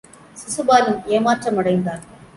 சிசுபாலன் 0.39 0.99
ஏமாற்றம் 1.05 1.57
அடைந்தான். 1.57 2.03